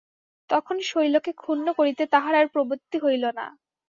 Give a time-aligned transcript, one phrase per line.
[0.49, 3.45] তখন শৈলকে ক্ষুণ্ন করিতে তাঁহার আর প্রবৃত্তি হইল না।